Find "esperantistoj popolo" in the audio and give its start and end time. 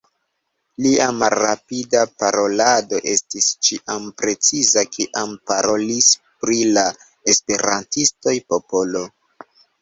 7.35-9.05